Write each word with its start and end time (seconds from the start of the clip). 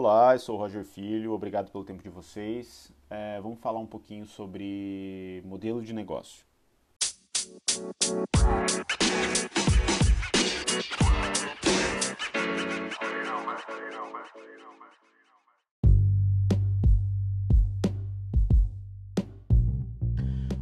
Olá, 0.00 0.32
eu 0.32 0.38
sou 0.38 0.54
o 0.54 0.58
Roger 0.58 0.84
Filho, 0.84 1.32
obrigado 1.32 1.72
pelo 1.72 1.82
tempo 1.82 2.04
de 2.04 2.08
vocês. 2.08 2.92
É, 3.10 3.40
vamos 3.40 3.58
falar 3.58 3.80
um 3.80 3.86
pouquinho 3.86 4.24
sobre 4.26 5.42
modelo 5.44 5.82
de 5.82 5.92
negócio. 5.92 6.46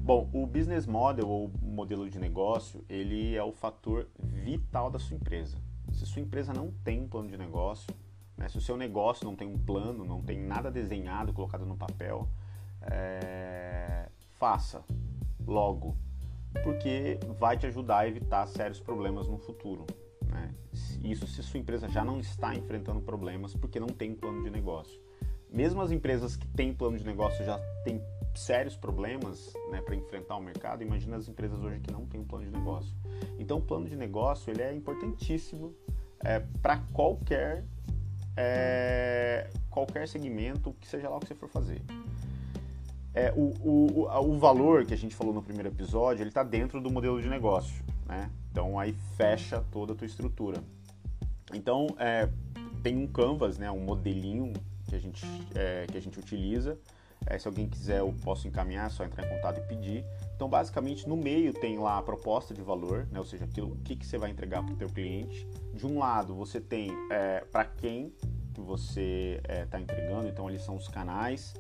Bom, 0.01 0.31
o 0.33 0.47
business 0.47 0.87
model 0.87 1.29
ou 1.29 1.51
modelo 1.61 2.09
de 2.09 2.19
negócio, 2.19 2.83
ele 2.89 3.37
é 3.37 3.45
o 3.45 3.53
fator 3.53 4.09
vital 4.19 4.91
da 4.91 4.99
sua 4.99 5.15
empresa. 5.15 5.59
Se 5.93 6.07
sua 6.07 6.23
empresa 6.23 6.55
não 6.55 6.73
tem 6.83 7.03
um 7.03 7.07
plano 7.07 7.29
de 7.29 7.37
negócio, 7.37 7.95
né, 8.37 8.49
se 8.49 8.59
o 8.59 8.61
seu 8.61 8.77
negócio 8.77 9.25
não 9.25 9.35
tem 9.35 9.49
um 9.49 9.59
plano, 9.59 10.05
não 10.05 10.23
tem 10.23 10.39
nada 10.39 10.71
desenhado, 10.71 11.33
colocado 11.33 11.65
no 11.65 11.77
papel, 11.77 12.29
é... 12.83 14.09
faça 14.35 14.85
logo, 15.47 15.97
porque 16.63 17.19
vai 17.39 17.57
te 17.57 17.67
ajudar 17.67 17.99
a 17.99 18.09
evitar 18.09 18.47
sérios 18.47 18.81
problemas 18.81 19.29
no 19.29 19.39
futuro. 19.39 19.87
Né? 20.27 20.55
Isso 21.03 21.27
se 21.27 21.43
sua 21.43 21.61
empresa 21.61 21.89
já 21.89 22.05
não 22.05 22.19
está 22.21 22.55
enfrentando 22.55 23.01
problemas 23.01 23.55
porque 23.55 23.81
não 23.81 23.89
tem 23.89 24.15
plano 24.15 24.43
de 24.43 24.51
negócio. 24.51 25.01
Mesmo 25.51 25.81
as 25.81 25.91
empresas 25.91 26.37
que 26.37 26.47
têm 26.49 26.75
plano 26.75 26.99
de 26.99 27.05
negócio 27.05 27.45
já 27.45 27.59
têm 27.85 28.03
sérios 28.35 28.77
problemas 28.77 29.55
né, 29.71 29.81
para 29.81 29.95
enfrentar 29.95 30.37
o 30.37 30.43
mercado, 30.43 30.83
imagina 30.83 31.17
as 31.17 31.29
empresas 31.29 31.63
hoje 31.63 31.81
que 31.81 31.91
não 31.91 32.05
têm 32.05 32.21
um 32.21 32.25
plano 32.25 32.45
de 32.45 32.51
negócio. 32.51 32.95
Então, 33.39 33.59
o 33.59 33.63
plano 33.63 33.89
de 33.89 33.97
negócio 33.97 34.51
ele 34.51 34.63
é 34.63 34.75
importantíssimo 34.75 35.75
é, 36.21 36.41
para 36.61 36.79
qualquer 36.93 37.65
é, 38.37 39.49
qualquer 39.71 40.07
segmento, 40.07 40.75
que 40.81 40.87
seja 40.87 41.09
lá 41.09 41.17
o 41.17 41.21
que 41.21 41.29
você 41.29 41.35
for 41.35 41.49
fazer. 41.49 41.81
É, 43.15 43.33
o, 43.35 43.55
o, 43.65 44.07
o, 44.07 44.39
valor 44.39 44.85
que 44.85 44.93
a 44.93 44.97
gente 44.97 45.15
falou 45.15 45.33
no 45.33 45.43
primeiro 45.43 45.71
episódio, 45.71 46.23
ele 46.23 46.29
está 46.29 46.43
dentro 46.43 46.83
do 46.83 46.91
modelo 46.91 47.21
de 47.21 47.29
negócio, 47.31 47.83
né? 48.07 48.31
Então 48.51 48.79
aí 48.79 48.95
fecha 49.17 49.65
toda 49.73 49.95
a 49.95 49.97
tua 49.97 50.07
estrutura. 50.07 50.63
Então 51.55 51.87
é, 51.99 52.29
tem 52.83 52.95
um 52.95 53.07
canvas, 53.07 53.57
né? 53.57 53.71
Um 53.71 53.81
modelinho 53.81 54.53
que 54.87 54.95
a 54.95 54.99
gente, 54.99 55.27
é, 55.55 55.87
que 55.91 55.97
a 55.97 56.01
gente 56.01 56.19
utiliza 56.19 56.79
é, 57.27 57.39
se 57.39 57.49
alguém 57.49 57.69
quiser, 57.69 57.99
eu 57.99 58.15
posso 58.23 58.47
encaminhar, 58.47 58.87
é 58.87 58.89
só 58.89 59.05
entrar 59.05 59.27
em 59.27 59.29
contato 59.29 59.59
e 59.59 59.63
pedir. 59.63 60.05
Então, 60.35 60.49
basicamente, 60.49 61.09
no 61.09 61.17
meio 61.17 61.53
tem 61.53 61.77
lá 61.79 61.99
a 61.99 62.03
proposta 62.03 62.55
de 62.55 62.63
valor, 62.63 63.07
né? 63.11 63.19
ou 63.19 63.25
seja, 63.25 63.45
aquilo, 63.45 63.73
o 63.73 63.77
que, 63.79 63.97
que 63.97 64.07
você 64.07 64.17
vai 64.17 64.31
entregar 64.31 64.63
para 64.63 64.73
o 64.73 64.77
teu 64.77 64.89
cliente. 64.89 65.47
De 65.75 65.87
um 65.87 65.99
lado, 65.99 66.35
você 66.35 66.61
tem 66.61 66.91
é, 67.11 67.41
para 67.41 67.65
quem 67.65 68.15
que 68.55 68.61
você 68.61 69.41
está 69.65 69.79
é, 69.79 69.83
entregando, 69.83 70.29
então 70.29 70.47
ali 70.47 70.59
são 70.59 70.77
os 70.77 70.89
canais, 70.89 71.53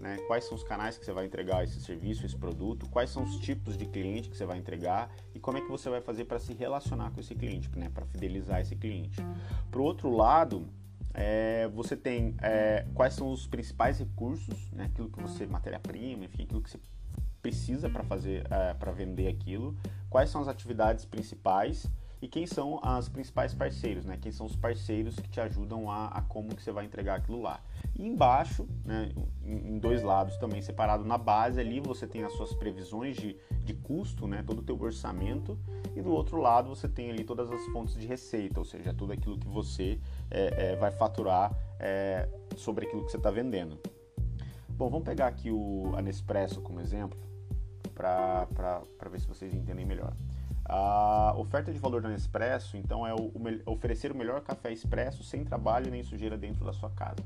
né? 0.00 0.18
quais 0.26 0.44
são 0.44 0.56
os 0.56 0.64
canais 0.64 0.98
que 0.98 1.04
você 1.04 1.12
vai 1.12 1.24
entregar 1.24 1.62
esse 1.62 1.80
serviço, 1.80 2.26
esse 2.26 2.36
produto, 2.36 2.88
quais 2.90 3.08
são 3.08 3.22
os 3.22 3.36
tipos 3.36 3.76
de 3.76 3.86
cliente 3.86 4.28
que 4.28 4.36
você 4.36 4.44
vai 4.44 4.58
entregar 4.58 5.08
e 5.34 5.38
como 5.38 5.56
é 5.56 5.60
que 5.60 5.70
você 5.70 5.88
vai 5.88 6.00
fazer 6.00 6.24
para 6.24 6.40
se 6.40 6.52
relacionar 6.52 7.12
com 7.12 7.20
esse 7.20 7.34
cliente, 7.34 7.70
né? 7.78 7.88
para 7.94 8.04
fidelizar 8.06 8.60
esse 8.60 8.74
cliente. 8.74 9.24
Para 9.70 9.80
o 9.80 9.84
outro 9.84 10.10
lado, 10.10 10.68
é, 11.14 11.68
você 11.68 11.96
tem 11.96 12.34
é, 12.40 12.86
quais 12.94 13.14
são 13.14 13.30
os 13.30 13.46
principais 13.46 13.98
recursos, 13.98 14.70
né, 14.72 14.84
aquilo 14.84 15.10
que 15.10 15.20
você, 15.20 15.46
matéria-prima, 15.46 16.24
enfim, 16.24 16.44
aquilo 16.44 16.62
que 16.62 16.70
você 16.70 16.80
precisa 17.40 17.90
para 17.90 18.04
fazer, 18.04 18.46
é, 18.50 18.74
para 18.74 18.92
vender 18.92 19.28
aquilo, 19.28 19.76
quais 20.08 20.30
são 20.30 20.40
as 20.40 20.48
atividades 20.48 21.04
principais 21.04 21.90
e 22.22 22.28
quem 22.28 22.46
são 22.46 22.78
as 22.84 23.08
principais 23.08 23.52
parceiros, 23.52 24.04
né? 24.04 24.16
Quem 24.16 24.30
são 24.30 24.46
os 24.46 24.54
parceiros 24.54 25.16
que 25.16 25.28
te 25.28 25.40
ajudam 25.40 25.90
a, 25.90 26.06
a 26.06 26.22
como 26.22 26.54
que 26.54 26.62
você 26.62 26.70
vai 26.70 26.84
entregar 26.84 27.16
aquilo 27.16 27.42
lá. 27.42 27.60
E 27.94 28.06
embaixo, 28.06 28.66
né, 28.84 29.12
em, 29.44 29.78
dois 29.78 30.02
lados 30.02 30.36
também 30.38 30.62
separado 30.62 31.04
na 31.04 31.18
base 31.18 31.60
ali, 31.60 31.78
você 31.78 32.06
tem 32.06 32.24
as 32.24 32.32
suas 32.32 32.54
previsões 32.54 33.16
de, 33.16 33.36
de 33.62 33.74
custo, 33.74 34.26
né? 34.26 34.42
Todo 34.46 34.60
o 34.60 34.62
teu 34.62 34.80
orçamento 34.80 35.58
e 35.94 36.00
do 36.00 36.10
outro 36.10 36.38
lado 36.38 36.68
você 36.68 36.88
tem 36.88 37.10
ali 37.10 37.22
todas 37.22 37.50
as 37.50 37.64
fontes 37.66 37.94
de 37.94 38.06
receita, 38.06 38.58
ou 38.58 38.64
seja, 38.64 38.94
tudo 38.94 39.12
aquilo 39.12 39.38
que 39.38 39.48
você 39.48 40.00
é, 40.30 40.72
é, 40.72 40.76
vai 40.76 40.90
faturar 40.90 41.54
é, 41.78 42.28
sobre 42.56 42.86
aquilo 42.86 43.04
que 43.04 43.10
você 43.10 43.18
está 43.18 43.30
vendendo. 43.30 43.78
Bom, 44.70 44.88
vamos 44.88 45.04
pegar 45.04 45.26
aqui 45.26 45.50
o, 45.50 45.92
a 45.94 46.00
Nespresso 46.00 46.60
como 46.62 46.80
exemplo 46.80 47.18
para 47.94 48.48
ver 49.10 49.20
se 49.20 49.28
vocês 49.28 49.52
entendem 49.52 49.84
melhor. 49.84 50.14
A 50.64 51.34
oferta 51.36 51.72
de 51.72 51.78
valor 51.78 52.00
da 52.00 52.08
Nespresso, 52.08 52.76
então, 52.76 53.06
é 53.06 53.12
o, 53.12 53.24
o, 53.26 53.72
oferecer 53.72 54.12
o 54.12 54.16
melhor 54.16 54.40
café 54.40 54.72
expresso 54.72 55.22
sem 55.22 55.44
trabalho 55.44 55.90
nem 55.90 56.02
sujeira 56.02 56.38
dentro 56.38 56.64
da 56.64 56.72
sua 56.72 56.88
casa. 56.90 57.22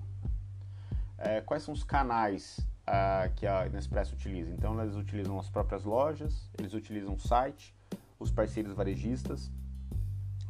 É, 1.18 1.40
quais 1.40 1.62
são 1.62 1.72
os 1.72 1.82
canais 1.82 2.58
uh, 2.86 3.32
que 3.34 3.46
a 3.46 3.68
Nespresso 3.68 4.14
utiliza? 4.14 4.52
Então, 4.52 4.80
eles 4.80 4.96
utilizam 4.96 5.38
as 5.38 5.48
próprias 5.48 5.84
lojas, 5.84 6.50
eles 6.58 6.74
utilizam 6.74 7.14
o 7.14 7.18
site, 7.18 7.74
os 8.18 8.30
parceiros 8.30 8.74
varejistas. 8.74 9.50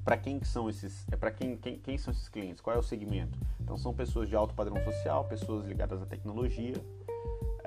Para 0.04 0.16
quem 0.16 0.38
que 0.38 0.47
são 0.47 0.69
esses? 0.69 1.04
É 1.10 1.16
para 1.16 1.31
quem, 1.31 1.56
quem, 1.56 1.78
quem 1.78 1.99
são 1.99 2.12
esses 2.12 2.28
clientes? 2.28 2.60
Qual 2.60 2.75
é 2.75 2.78
o 2.78 2.82
segmento? 2.82 3.38
Então, 3.60 3.77
são 3.77 3.93
pessoas 3.93 4.28
de 4.28 4.37
alto 4.37 4.54
padrão 4.54 4.82
social, 4.84 5.25
pessoas 5.25 5.66
ligadas 5.66 6.00
à 6.00 6.06
tecnologia, 6.06 6.75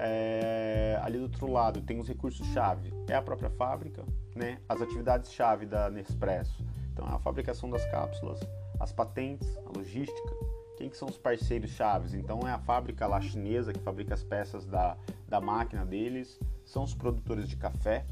é, 0.01 0.97
ali 1.03 1.17
do 1.17 1.23
outro 1.23 1.51
lado 1.51 1.81
tem 1.81 1.99
os 1.99 2.07
recursos-chave, 2.07 2.93
é 3.09 3.15
a 3.15 3.21
própria 3.21 3.49
fábrica, 3.49 4.05
né? 4.33 4.57
as 4.69 4.81
atividades-chave 4.81 5.65
da 5.65 5.89
Nespresso. 5.89 6.63
Então, 6.93 7.05
é 7.05 7.11
a 7.11 7.19
fabricação 7.19 7.69
das 7.69 7.85
cápsulas, 7.91 8.39
as 8.79 8.93
patentes, 8.93 9.57
a 9.57 9.77
logística. 9.77 10.58
Quem 10.79 10.89
que 10.89 10.95
são 10.95 11.09
os 11.09 11.17
parceiros 11.17 11.71
chaves? 11.71 12.13
Então, 12.13 12.39
é 12.47 12.51
a 12.51 12.57
fábrica 12.57 13.05
lá 13.05 13.19
chinesa 13.19 13.73
que 13.73 13.81
fabrica 13.81 14.13
as 14.13 14.23
peças 14.23 14.65
da, 14.65 14.95
da 15.27 15.41
máquina 15.41 15.85
deles, 15.85 16.39
são 16.63 16.83
os 16.83 16.95
produtores 16.95 17.49
de 17.49 17.57
café. 17.57 18.05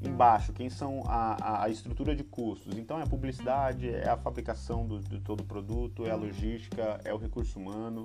Embaixo, 0.00 0.54
quem 0.54 0.70
são 0.70 1.02
a, 1.04 1.64
a, 1.64 1.68
estrutura 1.68 2.16
de 2.16 2.24
custos? 2.24 2.78
Então, 2.78 2.98
é 2.98 3.02
a 3.02 3.06
publicidade, 3.06 3.90
é 3.90 4.08
a 4.08 4.16
fabricação 4.16 4.86
do, 4.86 5.00
de 5.00 5.20
todo 5.20 5.40
o 5.40 5.44
produto, 5.44 6.06
é 6.06 6.10
a 6.10 6.16
logística, 6.16 6.98
é 7.04 7.12
o 7.12 7.18
recurso 7.18 7.58
humano, 7.58 8.04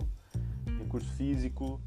recurso 0.78 1.10
físico, 1.14 1.80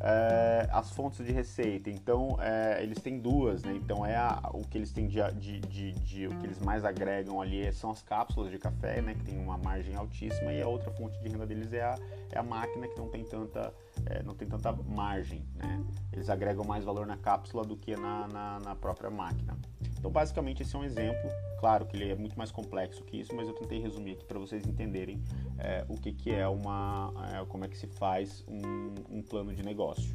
é, 0.00 0.68
as 0.72 0.90
fontes 0.90 1.24
de 1.24 1.32
receita. 1.32 1.90
Então, 1.90 2.36
é, 2.40 2.82
eles 2.82 3.00
têm 3.00 3.18
duas, 3.18 3.62
né? 3.62 3.74
Então, 3.74 4.04
é 4.04 4.16
a, 4.16 4.50
o 4.52 4.60
que 4.62 4.78
eles 4.78 4.92
têm 4.92 5.06
de, 5.06 5.20
de, 5.34 5.60
de, 5.60 5.92
de, 5.92 6.26
o 6.26 6.36
que 6.38 6.46
eles 6.46 6.58
mais 6.60 6.84
agregam 6.84 7.40
ali 7.40 7.72
são 7.72 7.90
as 7.90 8.02
cápsulas 8.02 8.50
de 8.50 8.58
café, 8.58 9.00
né? 9.00 9.14
Que 9.14 9.24
tem 9.24 9.38
uma 9.38 9.56
margem 9.58 9.94
altíssima 9.94 10.52
e 10.52 10.60
a 10.60 10.68
outra 10.68 10.90
fonte 10.92 11.18
de 11.20 11.28
renda 11.28 11.46
deles 11.46 11.72
é 11.72 11.82
a, 11.82 11.98
é 12.32 12.38
a 12.38 12.42
máquina 12.42 12.88
que 12.88 12.98
não 12.98 13.08
tem 13.08 13.24
tanta 13.24 13.72
é, 14.06 14.22
não 14.22 14.34
tem 14.34 14.48
tanta 14.48 14.72
margem, 14.72 15.44
né? 15.56 15.82
Eles 16.12 16.28
agregam 16.28 16.64
mais 16.64 16.84
valor 16.84 17.06
na 17.06 17.16
cápsula 17.16 17.64
do 17.64 17.76
que 17.76 17.96
na, 17.96 18.28
na, 18.28 18.60
na 18.60 18.74
própria 18.74 19.10
máquina. 19.10 19.56
Então, 20.04 20.12
basicamente, 20.12 20.60
esse 20.60 20.76
é 20.76 20.78
um 20.78 20.84
exemplo. 20.84 21.30
Claro 21.58 21.86
que 21.86 21.96
ele 21.96 22.10
é 22.10 22.14
muito 22.14 22.36
mais 22.36 22.50
complexo 22.50 23.02
que 23.04 23.20
isso, 23.20 23.34
mas 23.34 23.48
eu 23.48 23.54
tentei 23.54 23.78
resumir 23.78 24.12
aqui 24.12 24.24
para 24.26 24.38
vocês 24.38 24.66
entenderem 24.66 25.18
é, 25.56 25.82
o 25.88 25.94
que, 25.94 26.12
que 26.12 26.30
é 26.30 26.46
uma, 26.46 27.10
é, 27.32 27.42
como 27.46 27.64
é 27.64 27.68
que 27.68 27.78
se 27.78 27.86
faz 27.86 28.44
um, 28.46 29.16
um 29.16 29.22
plano 29.22 29.54
de 29.54 29.62
negócio. 29.62 30.14